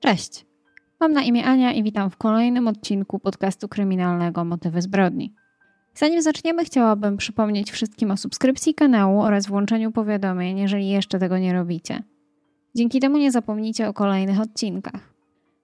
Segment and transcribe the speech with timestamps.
[0.00, 0.46] Cześć.
[1.00, 5.34] Mam na imię Ania i witam w kolejnym odcinku podcastu kryminalnego Motywy zbrodni.
[5.94, 11.52] Zanim zaczniemy, chciałabym przypomnieć wszystkim o subskrypcji kanału oraz włączeniu powiadomień, jeżeli jeszcze tego nie
[11.52, 12.02] robicie.
[12.74, 15.14] Dzięki temu nie zapomnijcie o kolejnych odcinkach.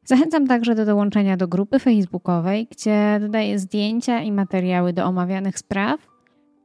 [0.05, 6.16] Zachęcam także do dołączenia do grupy facebookowej, gdzie dodaję zdjęcia i materiały do omawianych spraw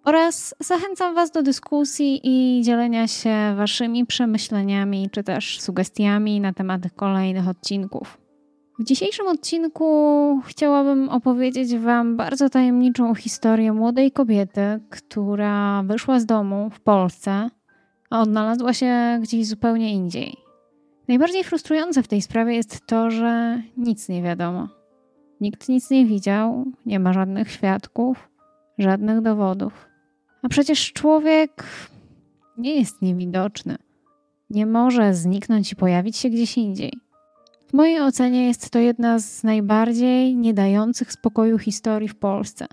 [0.03, 6.81] oraz zachęcam Was do dyskusji i dzielenia się Waszymi przemyśleniami czy też sugestiami na temat
[6.95, 8.17] kolejnych odcinków.
[8.79, 16.69] W dzisiejszym odcinku chciałabym opowiedzieć Wam bardzo tajemniczą historię młodej kobiety, która wyszła z domu
[16.69, 17.49] w Polsce,
[18.09, 20.37] a odnalazła się gdzieś zupełnie indziej.
[21.07, 24.67] Najbardziej frustrujące w tej sprawie jest to, że nic nie wiadomo.
[25.41, 28.29] Nikt nic nie widział, nie ma żadnych świadków,
[28.77, 29.90] żadnych dowodów.
[30.41, 31.63] A przecież człowiek
[32.57, 33.75] nie jest niewidoczny.
[34.49, 36.93] Nie może zniknąć i pojawić się gdzieś indziej.
[37.67, 42.67] W mojej ocenie jest to jedna z najbardziej nie dających spokoju historii w Polsce.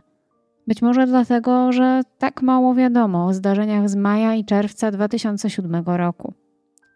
[0.66, 6.32] Być może dlatego, że tak mało wiadomo o zdarzeniach z maja i czerwca 2007 roku.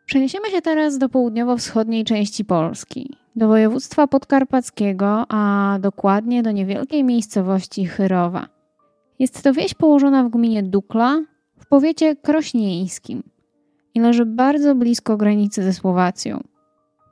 [0.06, 7.86] Przeniesiemy się teraz do południowo-wschodniej części Polski, do województwa podkarpackiego, a dokładnie do niewielkiej miejscowości
[7.86, 8.61] Chyrowa.
[9.18, 11.24] Jest to wieś położona w gminie Dukla
[11.58, 13.22] w powiecie krośnieńskim
[13.94, 16.40] i leży bardzo blisko granicy ze Słowacją.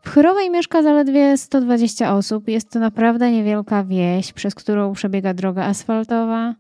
[0.03, 2.49] W Chyrowej mieszka zaledwie 120 osób.
[2.49, 6.55] Jest to naprawdę niewielka wieś, przez którą przebiega droga asfaltowa.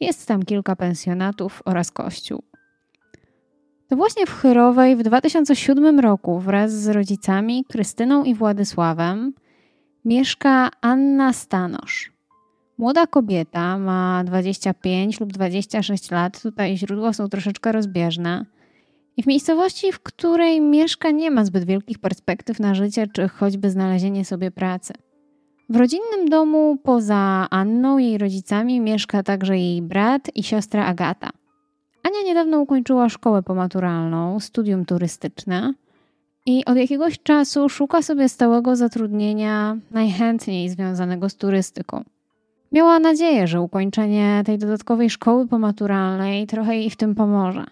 [0.00, 2.42] Jest tam kilka pensjonatów oraz kościół.
[3.88, 9.32] To właśnie w Chyrowej w 2007 roku wraz z rodzicami Krystyną i Władysławem
[10.04, 12.13] mieszka Anna Stanosz.
[12.78, 18.46] Młoda kobieta ma 25 lub 26 lat, tutaj źródła są troszeczkę rozbieżne.
[19.16, 23.70] I w miejscowości, w której mieszka, nie ma zbyt wielkich perspektyw na życie czy choćby
[23.70, 24.92] znalezienie sobie pracy.
[25.68, 31.30] W rodzinnym domu poza Anną, jej rodzicami, mieszka także jej brat i siostra Agata.
[32.02, 35.74] Ania niedawno ukończyła szkołę pomaturalną, studium turystyczne
[36.46, 42.04] i od jakiegoś czasu szuka sobie stałego zatrudnienia, najchętniej związanego z turystyką.
[42.74, 47.64] Miała nadzieję, że ukończenie tej dodatkowej szkoły pomaturalnej trochę jej w tym pomoże.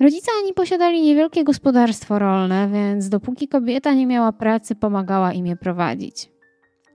[0.00, 5.56] Rodzice Ani posiadali niewielkie gospodarstwo rolne, więc dopóki kobieta nie miała pracy, pomagała im je
[5.56, 6.32] prowadzić.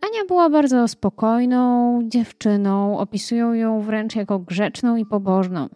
[0.02, 5.70] Ania była bardzo spokojną dziewczyną, opisują ją wręcz jako grzeczną i pobożną.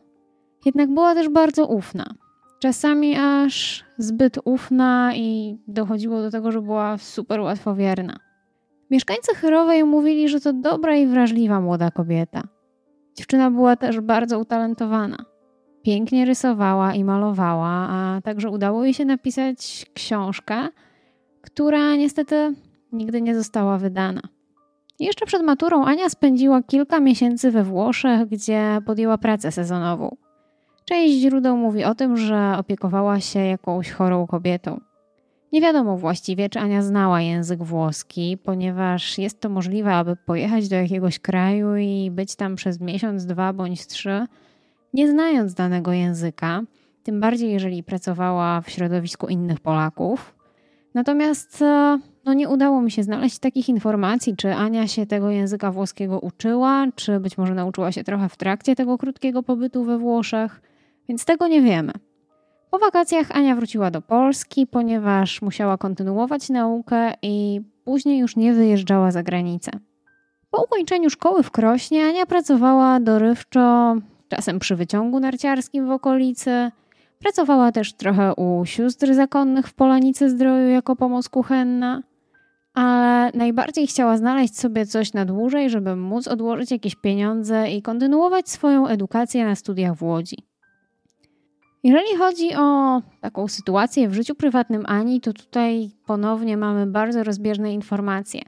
[0.66, 2.14] Jednak była też bardzo ufna.
[2.60, 8.31] Czasami aż zbyt ufna i dochodziło do tego, że była super łatwowierna.
[8.92, 12.44] Mieszkańcy Chyrowej mówili, że to dobra i wrażliwa młoda kobieta.
[13.16, 15.26] Dziewczyna była też bardzo utalentowana.
[15.84, 20.68] Pięknie rysowała i malowała, a także udało jej się napisać książkę,
[21.42, 22.54] która niestety
[22.92, 24.22] nigdy nie została wydana.
[25.00, 30.16] Jeszcze przed maturą Ania spędziła kilka miesięcy we Włoszech, gdzie podjęła pracę sezonową.
[30.86, 34.91] Część źródeł mówi o tym, że opiekowała się jakąś chorą kobietą.
[35.52, 40.76] Nie wiadomo właściwie, czy Ania znała język włoski, ponieważ jest to możliwe, aby pojechać do
[40.76, 44.26] jakiegoś kraju i być tam przez miesiąc, dwa bądź trzy,
[44.94, 46.62] nie znając danego języka,
[47.04, 50.36] tym bardziej jeżeli pracowała w środowisku innych Polaków.
[50.94, 55.72] Natomiast e, no, nie udało mi się znaleźć takich informacji, czy Ania się tego języka
[55.72, 60.62] włoskiego uczyła, czy być może nauczyła się trochę w trakcie tego krótkiego pobytu we Włoszech,
[61.10, 61.92] więc tego nie wiemy.
[62.72, 69.12] Po wakacjach Ania wróciła do Polski, ponieważ musiała kontynuować naukę i później już nie wyjeżdżała
[69.12, 69.72] za granicę.
[70.52, 73.96] Po ukończeniu szkoły w Krośnie Ania pracowała dorywczo,
[74.30, 76.72] czasem przy wyciągu narciarskim w okolicy.
[77.20, 82.04] Pracowała też trochę u sióstr zakonnych w Polanicy Zdroju jako pomoc kuchenna,
[82.74, 88.50] ale najbardziej chciała znaleźć sobie coś na dłużej, żeby móc odłożyć jakieś pieniądze i kontynuować
[88.50, 90.51] swoją edukację na studiach w Łodzi.
[91.84, 97.74] Jeżeli chodzi o taką sytuację w życiu prywatnym Ani, to tutaj ponownie mamy bardzo rozbieżne
[97.74, 98.42] informacje,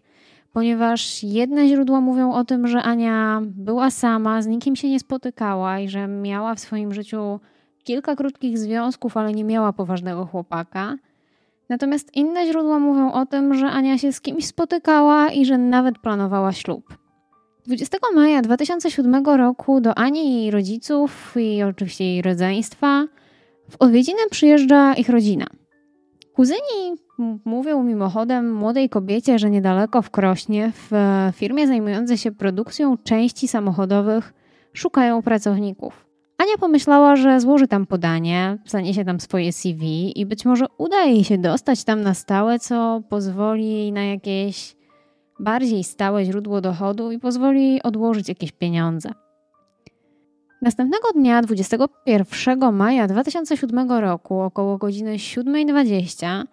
[0.51, 5.79] ponieważ jedne źródła mówią o tym, że Ania była sama, z nikim się nie spotykała
[5.79, 7.39] i że miała w swoim życiu
[7.83, 10.95] kilka krótkich związków, ale nie miała poważnego chłopaka.
[11.69, 15.99] Natomiast inne źródła mówią o tym, że Ania się z kimś spotykała i że nawet
[15.99, 16.97] planowała ślub.
[17.65, 23.05] 20 maja 2007 roku do Ani i jej rodziców i oczywiście jej rodzeństwa
[23.69, 25.45] w odwiedziny przyjeżdża ich rodzina.
[26.35, 26.95] Kuzyni
[27.45, 30.91] mówią mimochodem młodej kobiecie, że niedaleko w Krośnie w
[31.35, 34.33] firmie zajmującej się produkcją części samochodowych
[34.73, 36.05] szukają pracowników.
[36.37, 41.23] Ania pomyślała, że złoży tam podanie, zaniesie tam swoje CV i być może uda jej
[41.23, 44.75] się dostać tam na stałe, co pozwoli jej na jakieś
[45.39, 49.09] bardziej stałe źródło dochodu i pozwoli odłożyć jakieś pieniądze.
[50.63, 56.43] Następnego dnia, 21 maja 2007 roku, około godziny 7.20,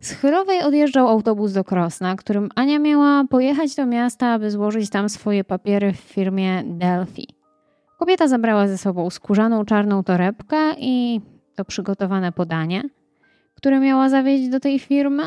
[0.00, 5.08] z Chyrowej odjeżdżał autobus do Krosna, którym Ania miała pojechać do miasta, aby złożyć tam
[5.08, 7.28] swoje papiery w firmie Delphi.
[7.98, 11.20] Kobieta zabrała ze sobą skórzaną czarną torebkę i
[11.56, 12.82] to przygotowane podanie,
[13.54, 15.22] które miała zawieźć do tej firmy.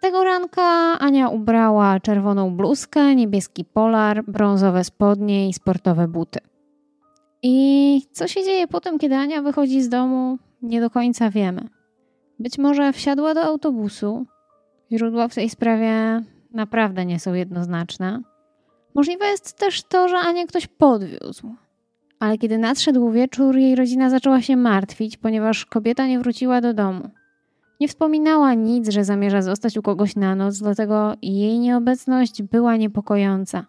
[0.00, 6.40] Tego ranka Ania ubrała czerwoną bluzkę, niebieski polar, brązowe spodnie i sportowe buty.
[7.46, 11.68] I co się dzieje potem, kiedy Ania wychodzi z domu, nie do końca wiemy.
[12.38, 14.26] Być może wsiadła do autobusu.
[14.92, 18.22] Źródła w tej sprawie naprawdę nie są jednoznaczne.
[18.94, 21.54] Możliwe jest też to, że Ania ktoś podwiózł.
[22.20, 27.10] Ale kiedy nadszedł wieczór, jej rodzina zaczęła się martwić, ponieważ kobieta nie wróciła do domu.
[27.80, 33.66] Nie wspominała nic, że zamierza zostać u kogoś na noc, dlatego jej nieobecność była niepokojąca.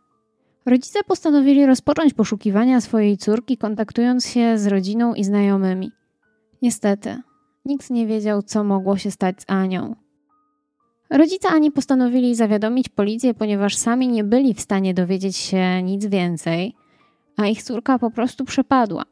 [0.66, 5.92] Rodzice postanowili rozpocząć poszukiwania swojej córki, kontaktując się z rodziną i znajomymi.
[6.62, 7.22] Niestety,
[7.66, 9.96] nikt nie wiedział, co mogło się stać z Anią.
[11.10, 16.76] Rodzice Ani postanowili zawiadomić policję, ponieważ sami nie byli w stanie dowiedzieć się nic więcej,
[17.38, 19.04] a ich córka po prostu przepadła.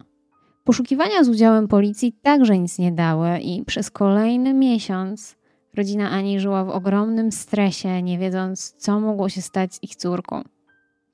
[0.63, 5.35] Poszukiwania z udziałem policji także nic nie dały i przez kolejny miesiąc
[5.73, 10.43] rodzina Ani żyła w ogromnym stresie, nie wiedząc, co mogło się stać z ich córką.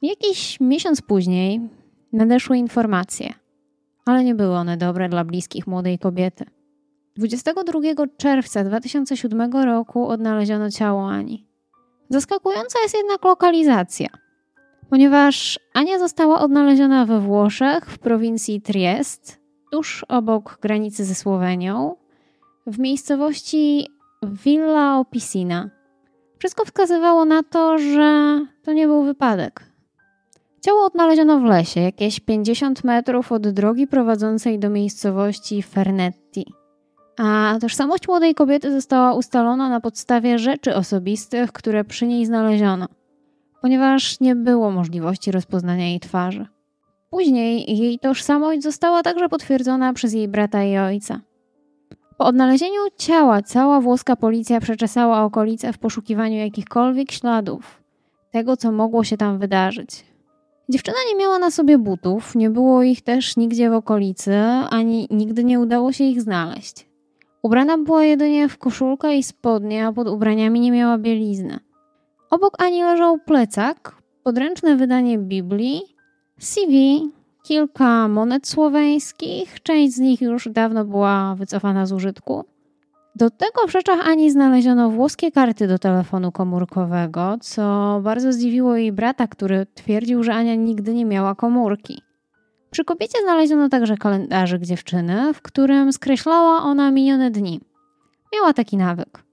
[0.02, 1.70] Jakiś miesiąc później
[2.14, 3.34] nadeszły informacje,
[4.06, 6.46] ale nie były one dobre dla bliskich młodej kobiety.
[7.16, 7.80] 22
[8.18, 11.48] czerwca 2007 roku odnaleziono ciało Ani.
[12.10, 14.08] Zaskakująca jest jednak lokalizacja,
[14.90, 19.40] ponieważ Ania została odnaleziona we Włoszech w prowincji Triest,
[19.72, 21.96] tuż obok granicy ze Słowenią,
[22.68, 23.88] w miejscowości
[24.24, 25.70] Villa Opisina.
[26.38, 29.69] Wszystko wskazywało na to, że to nie był wypadek.
[30.62, 36.46] Ciało odnaleziono w lesie, jakieś 50 metrów od drogi prowadzącej do miejscowości Fernetti.
[37.18, 42.88] A tożsamość młodej kobiety została ustalona na podstawie rzeczy osobistych, które przy niej znaleziono,
[43.62, 46.46] ponieważ nie było możliwości rozpoznania jej twarzy.
[47.10, 51.22] Później jej tożsamość została także potwierdzona przez jej brata i ojca.
[52.18, 57.84] Po odnalezieniu ciała cała włoska policja przeczesała okolice w poszukiwaniu jakichkolwiek śladów
[58.32, 60.09] tego, co mogło się tam wydarzyć.
[60.70, 64.36] Dziewczyna nie miała na sobie butów, nie było ich też nigdzie w okolicy,
[64.70, 66.90] ani nigdy nie udało się ich znaleźć.
[67.42, 71.60] Ubrana była jedynie w koszulkę i spodnie, a pod ubraniami nie miała bielizny.
[72.30, 75.82] Obok Ani leżał plecak, podręczne wydanie Biblii,
[76.40, 77.02] CV,
[77.44, 82.44] kilka monet słoweńskich, część z nich już dawno była wycofana z użytku.
[83.20, 88.92] Do tego w rzeczach Ani znaleziono włoskie karty do telefonu komórkowego, co bardzo zdziwiło jej
[88.92, 92.02] brata, który twierdził, że Ania nigdy nie miała komórki.
[92.72, 97.62] Przy kobiecie znaleziono także kalendarzyk dziewczyny, w którym skreślała ona minione dni.
[98.34, 99.24] Miała taki nawyk.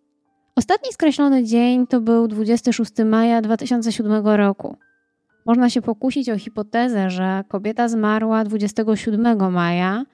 [0.56, 4.76] Ostatni skreślony dzień to był 26 maja 2007 roku.
[5.46, 10.04] Można się pokusić o hipotezę, że kobieta zmarła 27 maja,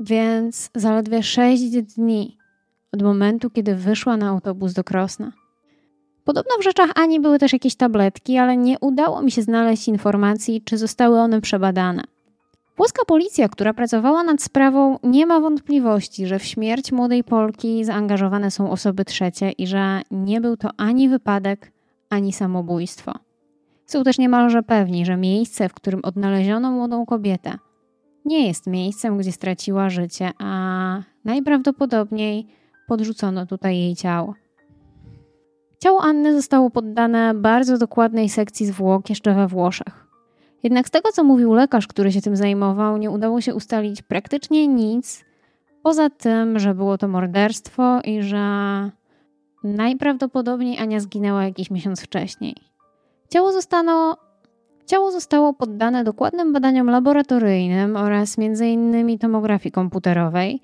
[0.00, 2.45] więc zaledwie 6 dni
[2.96, 5.32] od momentu, kiedy wyszła na autobus do Krosna.
[6.24, 10.62] Podobno w rzeczach Ani były też jakieś tabletki, ale nie udało mi się znaleźć informacji,
[10.64, 12.02] czy zostały one przebadane.
[12.76, 18.50] Włoska policja, która pracowała nad sprawą, nie ma wątpliwości, że w śmierć młodej Polki zaangażowane
[18.50, 21.72] są osoby trzecie i że nie był to ani wypadek,
[22.10, 23.12] ani samobójstwo.
[23.86, 27.58] Są też niemalże pewni, że miejsce, w którym odnaleziono młodą kobietę,
[28.24, 32.46] nie jest miejscem, gdzie straciła życie, a najprawdopodobniej
[32.86, 34.34] podrzucono tutaj jej ciało.
[35.78, 40.06] Ciało Anny zostało poddane bardzo dokładnej sekcji zwłok jeszcze we Włoszech.
[40.62, 44.68] Jednak z tego, co mówił lekarz, który się tym zajmował, nie udało się ustalić praktycznie
[44.68, 45.24] nic,
[45.82, 48.40] poza tym, że było to morderstwo i że
[49.64, 52.54] najprawdopodobniej Ania zginęła jakiś miesiąc wcześniej.
[53.28, 53.52] Ciało
[54.86, 59.18] ciało zostało poddane dokładnym badaniom laboratoryjnym oraz m.in.
[59.18, 60.60] tomografii komputerowej,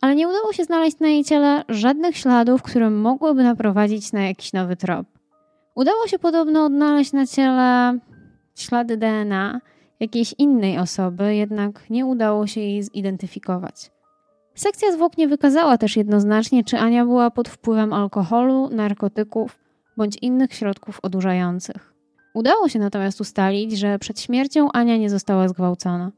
[0.00, 4.52] ale nie udało się znaleźć na jej ciele żadnych śladów, które mogłyby naprowadzić na jakiś
[4.52, 5.06] nowy trop.
[5.74, 7.98] Udało się podobno odnaleźć na ciele
[8.54, 9.60] ślady DNA
[10.00, 13.90] jakiejś innej osoby, jednak nie udało się jej zidentyfikować.
[14.54, 19.58] Sekcja zwłok nie wykazała też jednoznacznie, czy Ania była pod wpływem alkoholu, narkotyków
[19.96, 21.94] bądź innych środków odurzających.
[22.34, 26.12] Udało się natomiast ustalić, że przed śmiercią Ania nie została zgwałcona.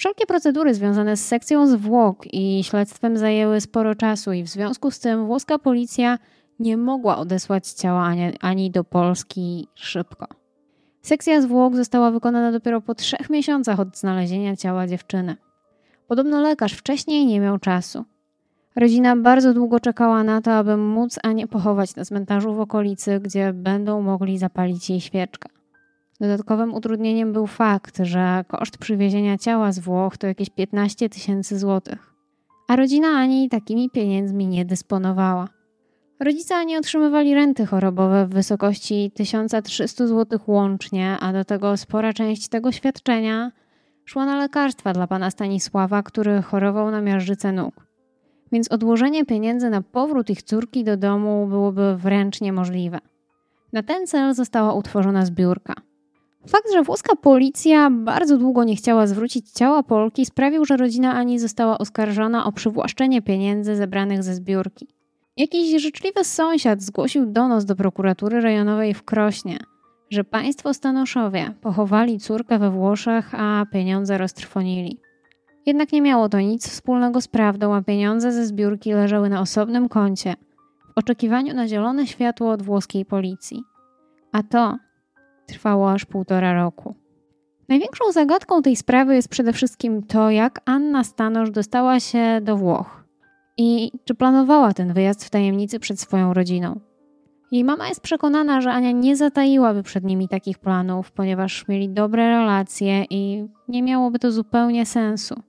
[0.00, 5.00] Wszelkie procedury związane z sekcją zwłok i śledztwem zajęły sporo czasu i w związku z
[5.00, 6.18] tym włoska policja
[6.58, 10.26] nie mogła odesłać ciała ani, ani do Polski szybko.
[11.02, 15.36] Sekcja zwłok została wykonana dopiero po trzech miesiącach od znalezienia ciała dziewczyny.
[16.08, 18.04] Podobno lekarz wcześniej nie miał czasu.
[18.76, 23.52] Rodzina bardzo długo czekała na to, aby móc Anię pochować na cmentarzu w okolicy, gdzie
[23.52, 25.59] będą mogli zapalić jej świeczkę.
[26.20, 32.14] Dodatkowym utrudnieniem był fakt, że koszt przywiezienia ciała z Włoch to jakieś 15 tysięcy złotych.
[32.68, 35.48] A rodzina Ani takimi pieniędzmi nie dysponowała.
[36.20, 42.48] Rodzice Ani otrzymywali renty chorobowe w wysokości 1300 zł łącznie, a do tego spora część
[42.48, 43.52] tego świadczenia
[44.04, 47.86] szła na lekarstwa dla pana Stanisława, który chorował na miażdżycę nóg.
[48.52, 52.98] Więc odłożenie pieniędzy na powrót ich córki do domu byłoby wręcz niemożliwe.
[53.72, 55.74] Na ten cel została utworzona zbiórka.
[56.48, 61.38] Fakt, że włoska policja bardzo długo nie chciała zwrócić ciała Polki, sprawił, że rodzina Ani
[61.38, 64.88] została oskarżona o przywłaszczenie pieniędzy zebranych ze zbiórki.
[65.36, 69.58] Jakiś życzliwy sąsiad zgłosił donos do prokuratury rejonowej w Krośnie,
[70.10, 75.00] że państwo Stanoszowie pochowali córkę we Włoszech, a pieniądze roztrwonili.
[75.66, 79.88] Jednak nie miało to nic wspólnego z prawdą, a pieniądze ze zbiórki leżały na osobnym
[79.88, 80.34] koncie,
[80.94, 83.62] w oczekiwaniu na zielone światło od włoskiej policji.
[84.32, 84.76] A to
[85.50, 86.94] trwało aż półtora roku.
[87.68, 93.04] Największą zagadką tej sprawy jest przede wszystkim to, jak Anna Stanosz dostała się do Włoch
[93.56, 96.80] i czy planowała ten wyjazd w tajemnicy przed swoją rodziną.
[97.52, 102.28] Jej mama jest przekonana, że Ania nie zataiłaby przed nimi takich planów, ponieważ mieli dobre
[102.28, 105.42] relacje i nie miałoby to zupełnie sensu.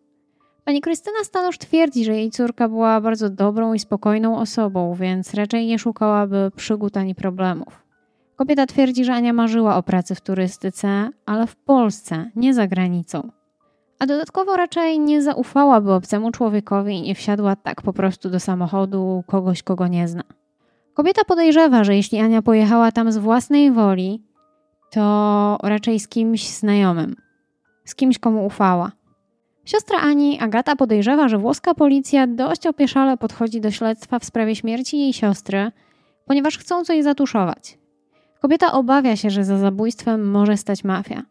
[0.66, 5.66] Pani Krystyna Stanosz twierdzi, że jej córka była bardzo dobrą i spokojną osobą, więc raczej
[5.68, 7.91] nie szukałaby przygód ani problemów.
[8.42, 13.32] Kobieta twierdzi, że Ania marzyła o pracy w turystyce, ale w Polsce, nie za granicą.
[14.00, 19.24] A dodatkowo raczej nie zaufałaby obcemu człowiekowi i nie wsiadła tak po prostu do samochodu
[19.28, 20.24] kogoś, kogo nie zna.
[20.94, 24.24] Kobieta podejrzewa, że jeśli Ania pojechała tam z własnej woli,
[24.92, 27.16] to raczej z kimś znajomym,
[27.86, 28.92] z kimś, komu ufała.
[29.66, 35.00] Siostra Ani, Agata, podejrzewa, że włoska policja dość opieszale podchodzi do śledztwa w sprawie śmierci
[35.00, 35.72] jej siostry,
[36.26, 37.81] ponieważ chcą coś zatuszować.
[38.42, 41.24] Kobieta obawia się, że za zabójstwem może stać mafia.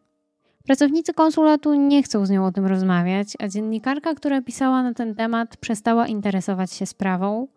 [0.64, 5.14] Pracownicy konsulatu nie chcą z nią o tym rozmawiać, a dziennikarka, która pisała na ten
[5.14, 7.48] temat, przestała interesować się sprawą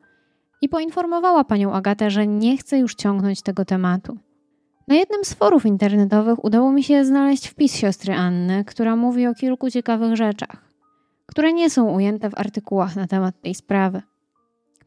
[0.61, 4.17] i poinformowała panią Agatę, że nie chce już ciągnąć tego tematu.
[4.87, 9.33] Na jednym z forów internetowych udało mi się znaleźć wpis siostry Anny, która mówi o
[9.33, 10.57] kilku ciekawych rzeczach,
[11.25, 14.01] które nie są ujęte w artykułach na temat tej sprawy.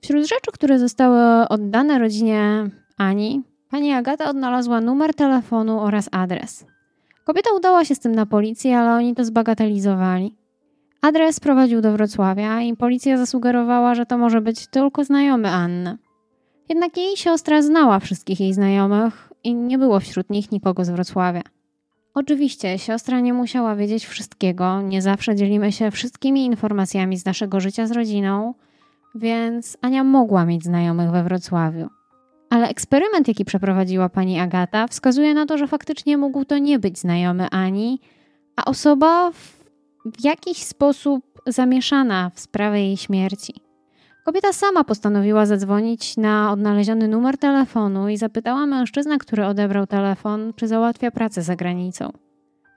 [0.01, 6.67] Wśród rzeczy, które zostały oddane rodzinie Ani, pani Agata odnalazła numer telefonu oraz adres.
[7.25, 10.35] Kobieta udała się z tym na policję, ale oni to zbagatelizowali.
[11.03, 15.99] Adres prowadził do Wrocławia i policja zasugerowała, że to może być tylko znajomy Anny.
[16.69, 21.43] Jednak jej siostra znała wszystkich jej znajomych i nie było wśród nich nikogo z Wrocławia.
[22.15, 27.87] Oczywiście siostra nie musiała wiedzieć wszystkiego, nie zawsze dzielimy się wszystkimi informacjami z naszego życia
[27.87, 28.55] z rodziną,
[29.15, 31.89] więc Ania mogła mieć znajomych we Wrocławiu.
[32.51, 36.99] Ale eksperyment, jaki przeprowadziła pani Agata, wskazuje na to, że faktycznie mógł to nie być
[36.99, 38.01] znajomy Ani,
[38.57, 43.55] a osoba w, jakiś sposób zamieszana w sprawę jej śmierci.
[44.25, 50.69] Kobieta sama postanowiła zadzwonić na odnaleziony numer telefonu i zapytała mężczyznę, który odebrał telefon, czy
[50.69, 52.13] załatwia pracę za granicą.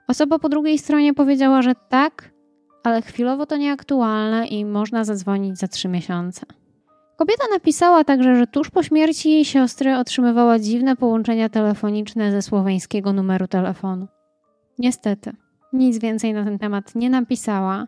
[0.08, 2.30] Osoba po drugiej stronie powiedziała, że tak,
[2.84, 6.46] ale chwilowo to nieaktualne i można zadzwonić za trzy miesiące.
[7.20, 13.12] Kobieta napisała także, że tuż po śmierci jej siostry otrzymywała dziwne połączenia telefoniczne ze słoweńskiego
[13.12, 14.06] numeru telefonu.
[14.78, 15.32] Niestety,
[15.72, 17.86] nic więcej na ten temat nie napisała.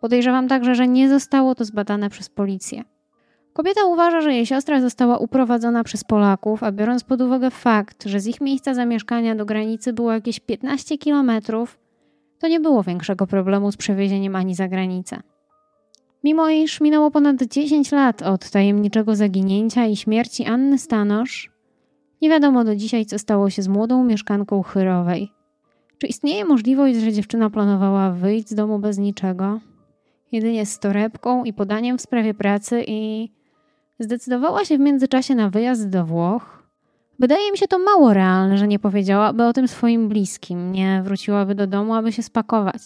[0.00, 2.82] Podejrzewam także, że nie zostało to zbadane przez policję.
[3.52, 8.20] Kobieta uważa, że jej siostra została uprowadzona przez Polaków, a biorąc pod uwagę fakt, że
[8.20, 11.78] z ich miejsca zamieszkania do granicy było jakieś 15 kilometrów,
[12.38, 15.20] to nie było większego problemu z przewiezieniem ani za granicę.
[16.24, 21.50] Mimo iż minęło ponad 10 lat od tajemniczego zaginięcia i śmierci Anny Stanosz,
[22.22, 25.32] nie wiadomo do dzisiaj, co stało się z młodą mieszkanką Chyrowej.
[25.98, 29.60] Czy istnieje możliwość, że dziewczyna planowała wyjść z domu bez niczego?
[30.32, 33.30] Jedynie z torebką i podaniem w sprawie pracy i
[33.98, 36.62] zdecydowała się w międzyczasie na wyjazd do Włoch.
[37.18, 41.54] Wydaje mi się to mało realne, że nie powiedziałaby o tym swoim bliskim, nie wróciłaby
[41.54, 42.82] do domu, aby się spakować.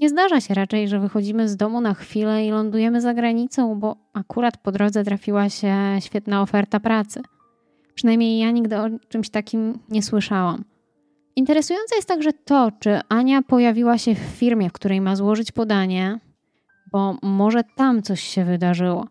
[0.00, 3.96] Nie zdarza się raczej, że wychodzimy z domu na chwilę i lądujemy za granicą, bo
[4.12, 7.22] akurat po drodze trafiła się świetna oferta pracy.
[7.94, 10.64] Przynajmniej ja nigdy o czymś takim nie słyszałam.
[11.36, 16.18] Interesujące jest także to, czy Ania pojawiła się w firmie, w której ma złożyć podanie,
[16.92, 19.06] bo może tam coś się wydarzyło.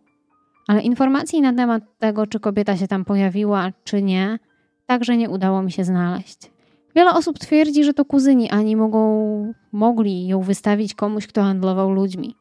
[0.67, 4.39] Ale informacji na temat tego, czy kobieta się tam pojawiła, czy nie,
[4.85, 6.56] także nie udało mi się znaleźć.
[6.97, 12.35] Wiele osób twierdzi, że to kuzyni Ani mogą, mogli ją wystawić komuś, kto handlował ludźmi.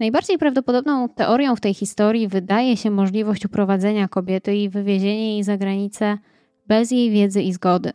[0.00, 5.56] Najbardziej prawdopodobną teorią w tej historii wydaje się możliwość uprowadzenia kobiety i wywiezienia jej za
[5.56, 6.18] granicę
[6.66, 7.92] bez jej wiedzy i zgody.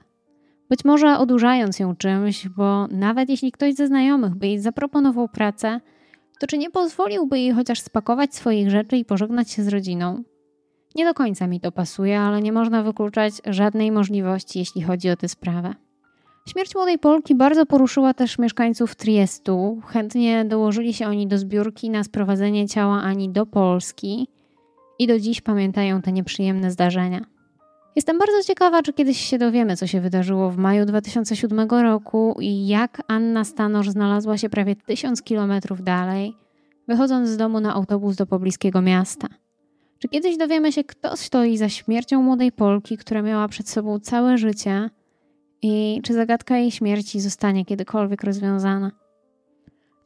[0.70, 5.80] Być może odurzając ją czymś, bo nawet jeśli ktoś ze znajomych by jej zaproponował pracę,
[6.40, 10.24] to czy nie pozwoliłby jej chociaż spakować swoich rzeczy i pożegnać się z rodziną?
[10.96, 15.16] Nie do końca mi to pasuje, ale nie można wykluczać żadnej możliwości, jeśli chodzi o
[15.16, 15.74] tę sprawę.
[16.48, 19.82] Śmierć młodej Polki bardzo poruszyła też mieszkańców Triestu.
[19.86, 24.28] Chętnie dołożyli się oni do zbiórki na sprowadzenie ciała Ani do Polski
[25.00, 27.26] i do dziś pamiętają te nieprzyjemne zdarzenia.
[27.96, 32.68] Jestem bardzo ciekawa, czy kiedyś się dowiemy, co się wydarzyło w maju 2007 roku i
[32.68, 36.34] jak Anna Stanosz znalazła się prawie tysiąc kilometrów dalej,
[36.88, 39.28] wychodząc z domu na autobus do pobliskiego miasta.
[40.02, 44.38] Czy kiedyś dowiemy się, kto stoi za śmiercią młodej Polki, która miała przed sobą całe
[44.38, 44.90] życie
[45.62, 48.92] i czy zagadka jej śmierci zostanie kiedykolwiek rozwiązana?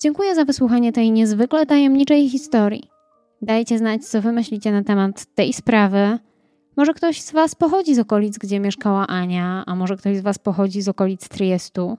[0.01, 2.89] Dziękuję za wysłuchanie tej niezwykle tajemniczej historii.
[3.41, 6.19] Dajcie znać, co wy myślicie na temat tej sprawy
[6.77, 10.39] może ktoś z Was pochodzi z okolic, gdzie mieszkała Ania, a może ktoś z Was
[10.39, 11.97] pochodzi z okolic Triestu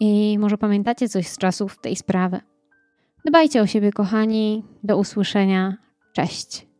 [0.00, 2.40] i może pamiętacie coś z czasów tej sprawy.
[3.26, 4.64] Dbajcie o siebie, kochani.
[4.84, 5.76] Do usłyszenia.
[6.12, 6.73] Cześć.